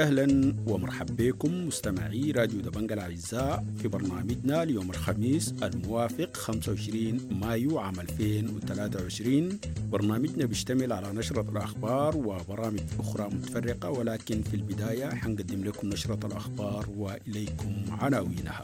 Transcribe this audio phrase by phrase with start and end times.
[0.00, 8.00] أهلا ومرحبا بكم مستمعي راديو دبنجا الأعزاء في برنامجنا ليوم الخميس الموافق 25 مايو عام
[8.00, 9.58] 2023
[9.92, 16.86] برنامجنا بيشتمل على نشرة الأخبار وبرامج أخرى متفرقة ولكن في البداية حنقدم لكم نشرة الأخبار
[16.96, 18.62] وإليكم عناوينها.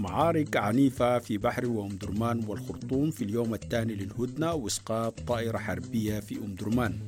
[0.00, 6.36] معارك عنيفة في بحر وأم درمان والخرطوم في اليوم الثاني للهدنة وإسقاط طائرة حربية في
[6.38, 6.98] أم درمان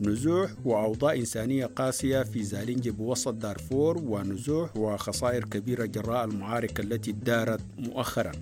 [0.00, 7.60] نزوح وأوضاع إنسانية قاسية في زالينجي بوسط دارفور ونزوح وخسائر كبيرة جراء المعارك التي دارت
[7.78, 8.32] مؤخرا.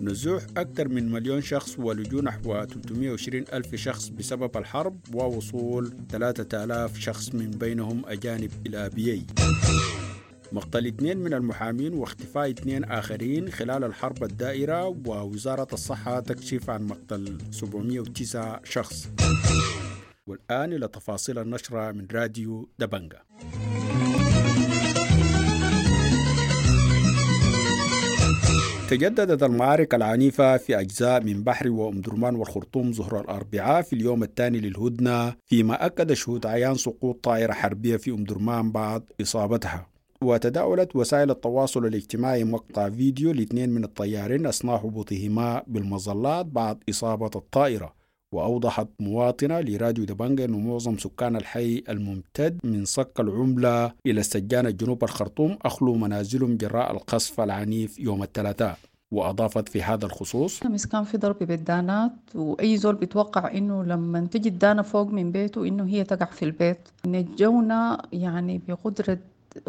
[0.00, 7.34] نزوح أكثر من مليون شخص ولجوء نحو 320 ألف شخص بسبب الحرب ووصول 3000 شخص
[7.34, 9.26] من بينهم أجانب إلى بيي
[10.52, 17.38] مقتل اثنين من المحامين واختفاء اثنين آخرين خلال الحرب الدائرة ووزارة الصحة تكشف عن مقتل
[17.50, 19.08] 709 شخص.
[20.26, 23.18] والآن إلى تفاصيل النشرة من راديو دبنجا.
[28.90, 34.60] تجددت المعارك العنيفة في أجزاء من بحر وأم درمان والخرطوم ظهر الأربعاء في اليوم الثاني
[34.60, 39.91] للهدنة فيما أكد شهود عيان سقوط طائرة حربية في أم درمان بعد إصابتها.
[40.22, 47.92] وتداولت وسائل التواصل الاجتماعي مقطع فيديو لاثنين من الطيارين أثناء هبوطهما بالمظلات بعد إصابة الطائرة
[48.32, 55.04] وأوضحت مواطنة لراديو دبنجا أن معظم سكان الحي الممتد من صك العملة إلى السجانة جنوب
[55.04, 58.78] الخرطوم أخلوا منازلهم جراء القصف العنيف يوم الثلاثاء.
[59.12, 64.48] وأضافت في هذا الخصوص امس كان في ضرب بالدانات وأي زول بيتوقع إنه لما تجي
[64.48, 66.78] الدانة فوق من بيته إنه هي تقع في البيت.
[67.06, 69.18] نجونا يعني بقدرة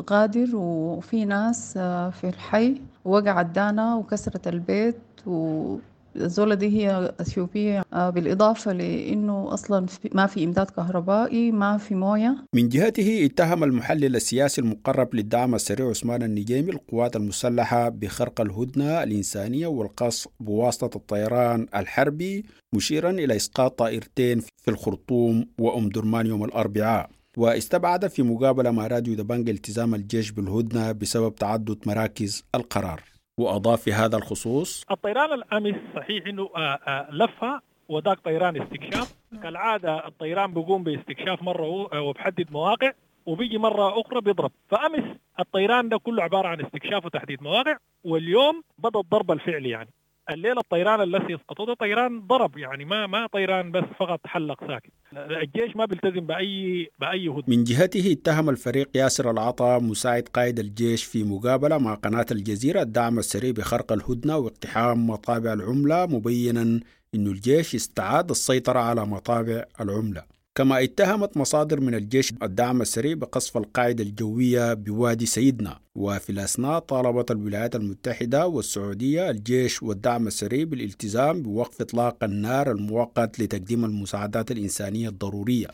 [0.10, 1.74] غادر وفي ناس
[2.22, 4.96] في الحي وقعت دانا وكسرت البيت
[5.26, 12.36] والزولة دي هي أثيوبية بالإضافة لأنه أصلا ما في إمداد كهربائي ما في موية.
[12.56, 19.68] من جهته اتهم المحلل السياسي المقرب للدعم السريع عثمان النجيمي القوات المسلحة بخرق الهدنة الإنسانية
[19.68, 22.46] والقصف بواسطة الطيران الحربي
[22.76, 27.10] مشيرا إلى إسقاط طائرتين في الخرطوم وأم درمان يوم الأربعاء.
[27.38, 33.02] واستبعد في مقابلة مع راديو دبنج التزام الجيش بالهدنة بسبب تعدد مراكز القرار.
[33.38, 36.50] وأضاف في هذا الخصوص الطيران الأمس صحيح إنه
[37.12, 39.16] لفها وذاك طيران استكشاف.
[39.44, 42.92] كالعادة الطيران بيقوم باستكشاف مرة وبحدد مواقع
[43.26, 44.52] وبيجي مرة أخرى بيضرب.
[44.70, 49.90] فأمس الطيران ده كله عبارة عن استكشاف وتحديد مواقع واليوم بدأ الضرب الفعلي يعني.
[50.30, 54.92] الليلة الطيران الذي اسقطوه ده طيران ضرب يعني ما ما طيران بس فقط حلق ساكت
[55.14, 57.44] الجيش ما بيلتزم بأي بأي هدنة.
[57.48, 63.20] من جهته اتهم الفريق ياسر العطا مساعد قائد الجيش في مقابلة مع قناة الجزيرة الدعم
[63.20, 66.62] السريع بخرق الهدنة واقتحام مطابع العملة مبينا
[67.16, 70.24] إنه الجيش استعاد السيطرة على مطابع العملة.
[70.58, 75.80] كما اتهمت مصادر من الجيش الدعم السريع بقصف القاعدة الجوية بوادي سيدنا.
[75.96, 83.86] وفي الأثناء طالبت الولايات المتحدة والسعودية الجيش والدعم السريع بالالتزام بوقف إطلاق النار المؤقت لتقديم
[83.86, 85.68] المساعدات الإنسانية الضرورية.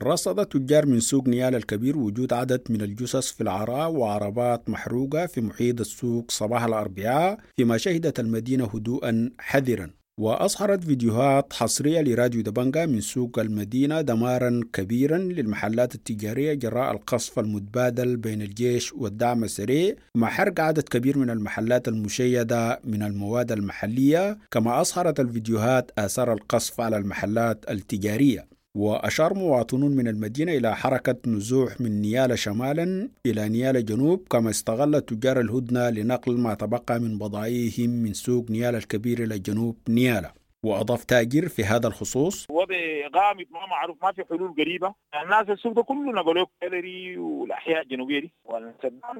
[0.00, 5.40] رصد تجار من سوق نيال الكبير وجود عدد من الجثث في العراء وعربات محروقة في
[5.40, 9.99] محيط السوق صباح الأربعاء فيما شهدت المدينة هدوءا حذرا.
[10.20, 18.16] وأظهرت فيديوهات حصرية لراديو دبنجا من سوق المدينة دمارا كبيرا للمحلات التجارية جراء القصف المتبادل
[18.16, 24.80] بين الجيش والدعم السريع مع حرق عدد كبير من المحلات المشيدة من المواد المحلية كما
[24.80, 28.59] أظهرت الفيديوهات آثار القصف على المحلات التجارية.
[28.76, 35.00] وأشار مواطنون من المدينة إلى حركة نزوح من نيالة شمالا إلى نيالة جنوب كما استغل
[35.00, 40.32] تجار الهدنة لنقل ما تبقى من بضائعهم من سوق نيالة الكبير إلى جنوب نيالة
[40.62, 42.76] وأضاف تاجر في هذا الخصوص وضع
[43.16, 44.94] غامض ما معروف ما في حلول قريبة.
[45.22, 48.32] الناس السوق ده كله نقلوه كالري والأحياء الجنوبية دي.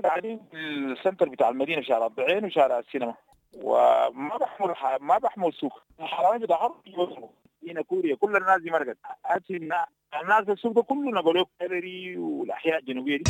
[0.04, 3.14] قاعدين في ال center بتاع المدينة في شارع الضعين وشارع السينما.
[3.62, 6.46] وما بحمل ما بحمل سوق الحرامي
[7.68, 8.96] هنا كوريا كل الناس دي مرقت
[11.60, 13.22] كالري والأحياء الجنوبية دي.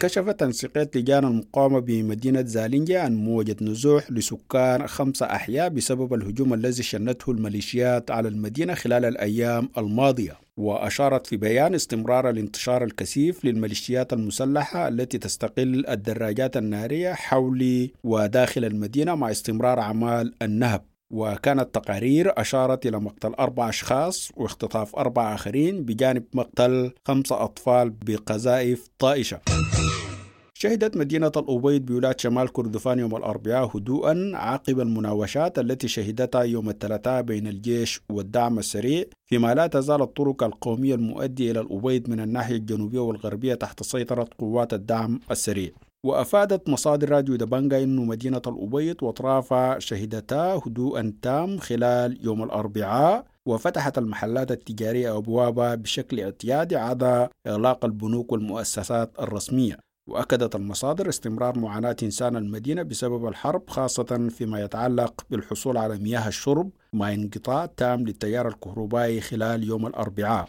[0.00, 6.82] كشفت تنسيقية لجان المقاومة بمدينة زالينجا عن موجة نزوح لسكان خمسة أحياء بسبب الهجوم الذي
[6.82, 10.32] شنته الميليشيات على المدينة خلال الأيام الماضية.
[10.56, 19.14] وأشارت في بيان استمرار الانتشار الكثيف للميليشيات المسلحة التي تستقل الدراجات النارية حول وداخل المدينة
[19.14, 20.89] مع استمرار أعمال النهب.
[21.10, 28.88] وكانت تقارير أشارت إلى مقتل أربع أشخاص واختطاف أربع آخرين بجانب مقتل خمسة أطفال بقذائف
[28.98, 29.40] طائشة.
[30.54, 37.22] شهدت مدينة الأبيض بولاية شمال كردفان يوم الأربعاء هدوءا عقب المناوشات التي شهدتها يوم الثلاثاء
[37.22, 42.98] بين الجيش والدعم السريع فيما لا تزال الطرق القومية المؤدية إلى الأبيض من الناحية الجنوبية
[43.00, 45.70] والغربية تحت سيطرة قوات الدعم السريع.
[46.04, 53.98] وأفادت مصادر راديو دبنجا أن مدينة الأبيض وأطرافها شهدتا هدوءا تام خلال يوم الأربعاء وفتحت
[53.98, 59.78] المحلات التجارية أبوابها بشكل اعتيادي عدا إغلاق البنوك والمؤسسات الرسمية.
[60.10, 66.70] وأكدت المصادر استمرار معاناة إنسان المدينة بسبب الحرب خاصة فيما يتعلق بالحصول على مياه الشرب
[66.92, 70.48] مع انقطاع تام للتيار الكهربائي خلال يوم الأربعاء.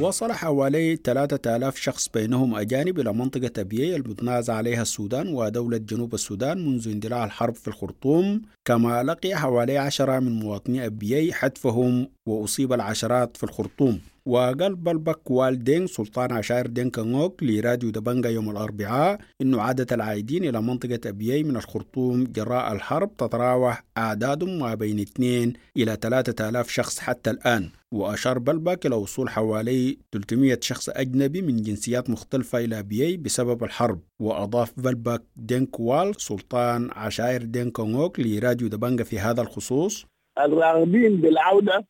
[0.00, 6.66] وصل حوالي 3000 شخص بينهم أجانب إلى منطقة أبيي المتنازع عليها السودان ودولة جنوب السودان
[6.66, 8.42] منذ اندلاع الحرب في الخرطوم.
[8.64, 14.00] كما لقي حوالي عشرة من مواطني أبيي حتفهم وأصيب العشرات في الخرطوم.
[14.26, 20.62] وقال بلبك والدين سلطان عشائر دين كانوك لراديو دبنجا يوم الأربعاء إنه عادة العائدين إلى
[20.62, 27.30] منطقة أبيي من الخرطوم جراء الحرب تتراوح أعدادهم ما بين 2 إلى 3000 شخص حتى
[27.30, 33.64] الآن وأشار بلبك إلى وصول حوالي 300 شخص أجنبي من جنسيات مختلفة إلى بيي بسبب
[33.64, 40.06] الحرب وأضاف بلبك دينكوال سلطان عشائر دينكونغوك لراديو دبنجا في هذا الخصوص.
[40.38, 41.84] الراغبين بالعودة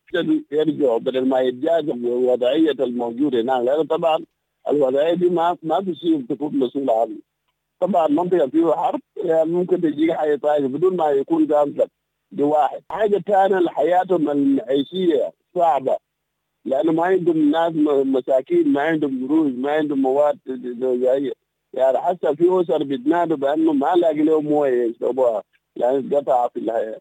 [0.51, 3.65] يرجعوا بدل ما يتجاذبوا بالوضعية الموجودة هناك.
[3.65, 4.19] لأنه طبعا
[4.69, 7.17] الوضعية دي ما ما شيء تكون مسؤول عنه.
[7.79, 11.91] طبعا منطقة فيها حرب يعني ممكن تجيك حاجة طائفه بدون ما يكون قامتك
[12.31, 15.97] دي واحد حاجة ثانية حياتهم المعيشيه صعبة
[16.65, 17.73] لأنه ما عندهم ناس
[18.05, 20.39] مساكين ما عندهم قروش ما عندهم مواد
[20.81, 21.31] غذائيه
[21.73, 25.43] يعني حتى في أسر بتنادوا بأنه ما لاقي لهم موية يشربوها
[25.75, 26.97] يعني قطع في الحياة.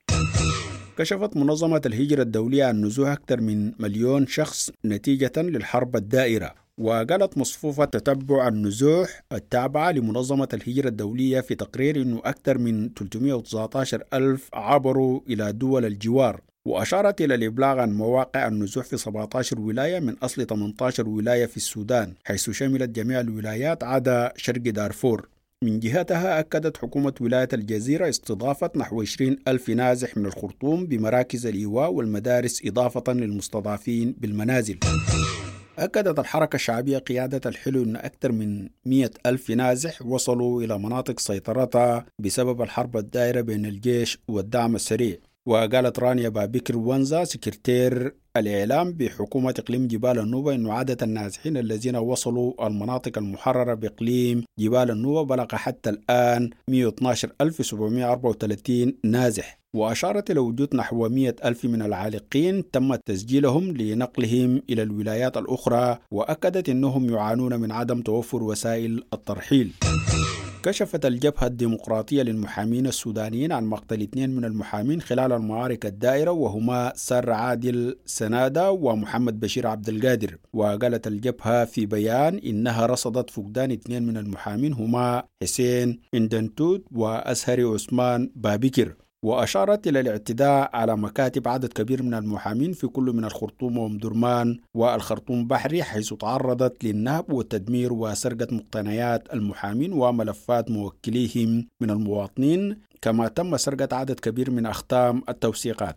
[0.99, 6.55] كشفت منظمة الهجرة الدولية عن نزوح أكثر من مليون شخص نتيجة للحرب الدائرة.
[6.81, 14.49] وقالت مصفوفة تتبع النزوح التابعة لمنظمة الهجرة الدولية في تقرير أنه أكثر من 319 ألف
[14.55, 20.47] عبروا إلى دول الجوار وأشارت إلى الإبلاغ عن مواقع النزوح في 17 ولاية من أصل
[20.47, 25.29] 18 ولاية في السودان حيث شملت جميع الولايات عدا شرق دارفور.
[25.65, 31.93] من جهتها أكدت حكومة ولاية الجزيرة استضافة نحو 20 ألف نازح من الخرطوم بمراكز الإيواء
[31.93, 34.79] والمدارس إضافة للمستضعفين بالمنازل.
[35.81, 42.07] أكدت الحركة الشعبية قيادة الحلو أن أكثر من 100 ألف نازح وصلوا إلى مناطق سيطرتها
[42.19, 45.17] بسبب الحرب الدائرة بين الجيش والدعم السريع.
[45.51, 52.67] وقالت رانيا بابكر ونزا سكرتير الإعلام بحكومة إقليم جبال النوبة أن عدد النازحين الذين وصلوا
[52.67, 59.61] المناطق المحررة بإقليم جبال النوبة بلغ حتى الآن 112734 نازح.
[59.75, 66.69] وأشارت إلى وجود نحو 100 ألف من العالقين تم تسجيلهم لنقلهم إلى الولايات الأخرى وأكدت
[66.69, 69.73] أنهم يعانون من عدم توفر وسائل الترحيل.
[70.63, 77.31] كشفت الجبهة الديمقراطية للمحامين السودانيين عن مقتل اثنين من المحامين خلال المعارك الدائرة وهما سر
[77.31, 80.37] عادل سنادة ومحمد بشير عبد القادر.
[80.53, 88.31] وقالت الجبهة في بيان إنها رصدت فقدان اثنين من المحامين هما حسين اندنتوت وأسهري عثمان
[88.35, 88.95] بابكر.
[89.23, 94.59] وأشارت إلى الاعتداء على مكاتب عدد كبير من المحامين في كل من الخرطوم وأم درمان
[94.75, 103.57] والخرطوم بحري حيث تعرضت للنهب والتدمير وسرقة مقتنيات المحامين وملفات موكليهم من المواطنين كما تم
[103.57, 105.97] سرقة عدد كبير من أختام التوثيقات.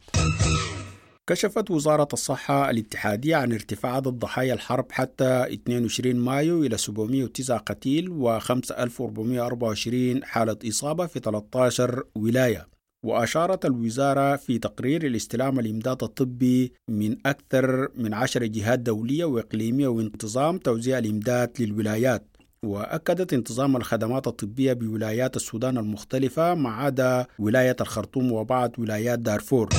[1.28, 8.10] كشفت وزارة الصحة الاتحادية عن ارتفاع عدد ضحايا الحرب حتى 22 مايو إلى 709 قتيل
[8.10, 12.73] و 5424 حالة إصابة في 13 ولاية.
[13.04, 20.58] وأشارت الوزارة في تقرير الاستلام الإمداد الطبي من أكثر من عشر جهات دولية وإقليمية وانتظام
[20.58, 22.28] توزيع الإمداد للولايات
[22.66, 29.70] وأكدت انتظام الخدمات الطبية بولايات السودان المختلفة ما عدا ولاية الخرطوم وبعض ولايات دارفور.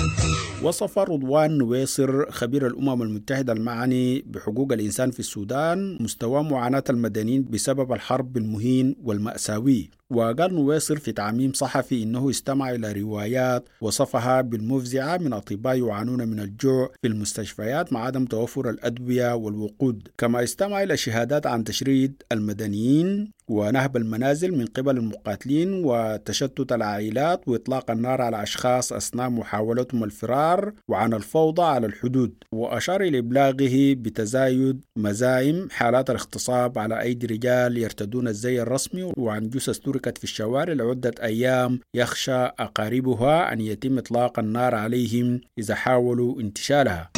[0.62, 7.92] وصف رضوان نويصر خبير الأمم المتحدة المعني بحقوق الإنسان في السودان مستوى معاناة المدنيين بسبب
[7.92, 9.90] الحرب المهين والمأساوي.
[10.10, 16.40] وقال نويصر في تعميم صحفي إنه استمع إلى روايات وصفها بالمفزعة من أطباء يعانون من
[16.40, 20.08] الجوع في المستشفيات مع عدم توفر الأدوية والوقود.
[20.18, 27.90] كما استمع إلى شهادات عن تشريد المدنيين ونهب المنازل من قبل المقاتلين وتشتت العائلات وإطلاق
[27.90, 32.34] النار على أشخاص أثناء محاولتهم الفرار وعن الفوضى على الحدود.
[32.52, 39.78] وأشار إلى إبلاغه بتزايد مزايم حالات الاغتصاب على أيدي رجال يرتدون الزي الرسمي وعن جثث
[39.78, 47.10] تركت في الشوارع لعدة أيام يخشى أقاربها أن يتم إطلاق النار عليهم إذا حاولوا انتشالها.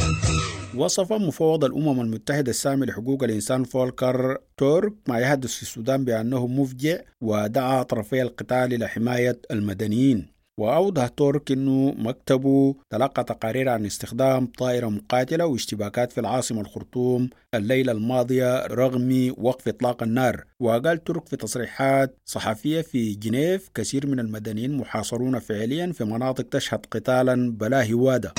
[0.79, 6.99] وصف مفوض الأمم المتحدة السامي لحقوق الإنسان فولكر تورك ما يحدث في السودان بأنه مفجع
[7.21, 10.37] ودعا طرفي القتال إلى حماية المدنيين.
[10.59, 17.93] وأوضح تورك أنه مكتبه تلقى تقارير عن استخدام طائرة مقاتلة واشتباكات في العاصمة الخرطوم الليلة
[17.93, 20.45] الماضية رغم وقف إطلاق النار.
[20.61, 26.87] وقال ترك في تصريحات صحفية في جنيف كثير من المدنيين محاصرون فعليا في مناطق تشهد
[26.91, 28.33] قتالا بلا هوادة.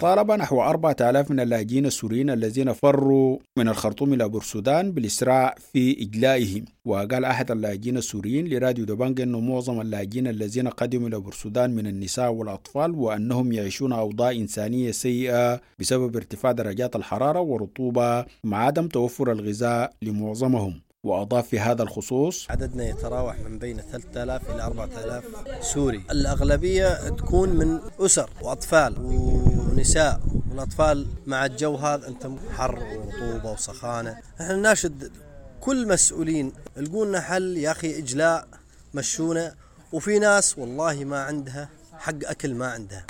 [0.00, 6.64] طالب نحو 4000 من اللاجئين السوريين الذين فروا من الخرطوم إلى بورسودان بالإسراع في إجلائهم.
[6.84, 12.32] وقال أحد اللاجئين السوريين لراديو دبانج أنه معظم اللاجئين الذين قدموا إلى بورسودان من النساء
[12.32, 19.92] والأطفال وأنهم يعيشون أوضاع إنسانية سيئة بسبب ارتفاع درجات الحرارة والرطوبة مع عدم توفر الغذاء
[20.02, 20.80] لمعظمهم.
[21.04, 25.24] وأضاف في هذا الخصوص عددنا يتراوح من بين 3000 إلى 4000
[25.60, 26.02] سوري.
[26.10, 28.94] الأغلبية تكون من أسر وأطفال.
[29.74, 34.18] ونساء والأطفال مع الجو هذا أنت حر ورطوبة وسخانة.
[34.40, 35.12] إحنا ناشد
[35.60, 36.52] كل مسؤولين.
[36.76, 38.48] لقوا حل يا أخي إجلاء
[38.94, 39.54] مشونا
[39.92, 43.06] وفي ناس والله ما عندها حق أكل ما عندها.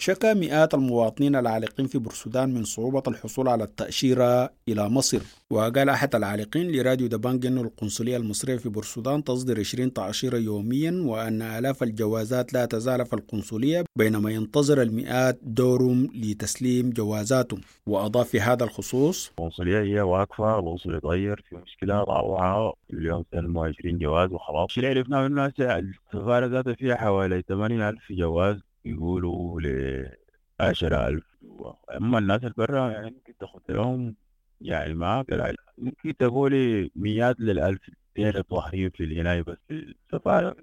[0.00, 5.20] شكى مئات المواطنين العالقين في بورسودان من صعوبة الحصول على التأشيرة إلى مصر.
[5.50, 11.42] وقال أحد العالقين لراديو دبانج أن القنصلية المصرية في بورسودان تصدر 20 تأشيرة يوميا وأن
[11.42, 17.60] آلاف الجوازات لا تزال في القنصلية بينما ينتظر المئات دورهم لتسليم جوازاتهم.
[17.86, 23.98] وأضاف في هذا الخصوص القنصلية هي واقفة الوصول يتغير في مشكلة طاوعة اليوم سلموا 20
[23.98, 24.76] جواز وخلاص.
[24.76, 28.69] اللي عرفناه الناس السفارة ذاتها فيها حوالي 80000 جواز.
[28.84, 29.66] يقولوا ل
[30.60, 31.22] 10000
[31.96, 34.16] أما الناس اللي برا يعني ممكن تاخد لهم
[34.60, 37.80] يعني ما قلعل ممكن تقولي مئات للألف
[38.16, 39.56] دير ظاهرين في العناية بس.
[39.68, 39.74] في
[40.14, 40.56] السفارة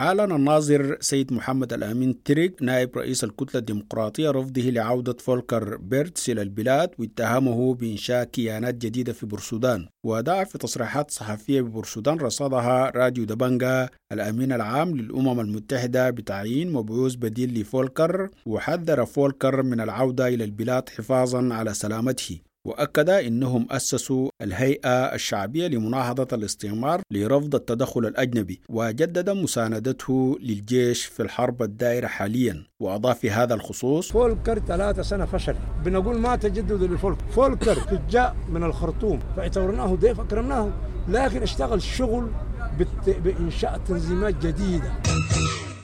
[0.00, 6.42] أعلن الناظر سيد محمد الأمين تريك نائب رئيس الكتلة الديمقراطية رفضه لعودة فولكر بيرتس إلى
[6.42, 9.88] البلاد واتهمه بإنشاء كيانات جديدة في بورسودان.
[10.04, 17.60] ودعا في تصريحات صحفية ببورسودان رصدها راديو دبنجا الأمين العام للأمم المتحدة بتعيين مبعوث بديل
[17.60, 22.49] لفولكر وحذر فولكر من العودة إلى البلاد حفاظا على سلامته.
[22.66, 31.62] وأكد إنهم أسسوا الهيئة الشعبية لمناهضة الاستعمار لرفض التدخل الأجنبي وجدد مساندته للجيش في الحرب
[31.62, 32.64] الدائرة حاليا.
[32.80, 35.56] وأضاف في هذا الخصوص فولكر ثلاثة سنة فشل.
[35.84, 37.24] بنقول ما تجدد للفولكر.
[37.30, 40.70] فولكر جاء من الخرطوم فاعتبرناه ضيف أكرمناه
[41.08, 42.30] لكن اشتغل شغل
[43.24, 44.92] بإنشاء تنظيمات جديدة.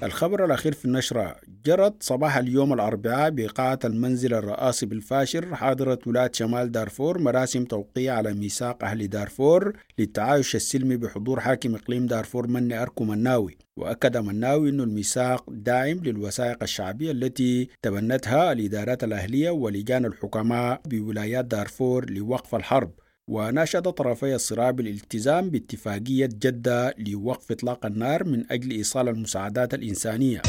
[0.02, 6.72] الخبر الأخير في النشرة جرت صباح اليوم الأربعاء بقاعة المنزل الرئاسي بالفاشر حاضرت ولاة شمال
[6.72, 13.04] دارفور مراسم توقيع على ميثاق أهل دارفور للتعايش السلمي بحضور حاكم إقليم دارفور مني أركو
[13.04, 13.58] مناوي.
[13.76, 22.10] وأكد مناوي أن الميثاق داعم للوثائق الشعبية التي تبنتها الإدارات الأهلية ولجان الحكماء بولايات دارفور
[22.10, 22.90] لوقف الحرب.
[23.30, 30.42] وناشد طرفي الصراع بالالتزام باتفاقية جدة لوقف إطلاق النار من أجل إيصال المساعدات الإنسانية.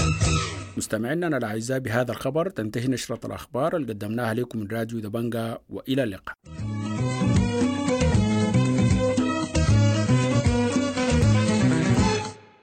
[0.77, 2.49] مستمعينا الأعزاء بهذا الخبر.
[2.49, 6.35] تنتهي نشرة الأخبار اللي قدمناها لكم من راديو دبنجا وإلى اللقاء.